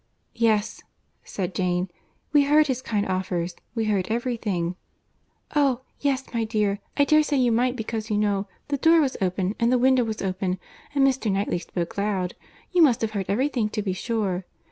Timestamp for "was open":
8.99-9.53, 10.03-10.57